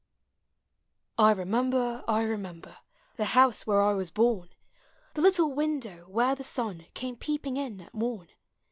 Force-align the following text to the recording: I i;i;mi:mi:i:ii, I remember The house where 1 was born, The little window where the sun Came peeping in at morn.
I 1.19 1.29
i;i;mi:mi:i:ii, 1.29 2.01
I 2.07 2.23
remember 2.23 2.75
The 3.17 3.25
house 3.37 3.67
where 3.67 3.81
1 3.85 3.95
was 3.97 4.09
born, 4.09 4.49
The 5.13 5.21
little 5.21 5.51
window 5.53 6.05
where 6.09 6.33
the 6.33 6.43
sun 6.43 6.87
Came 6.95 7.15
peeping 7.17 7.55
in 7.55 7.81
at 7.81 7.93
morn. 7.93 8.29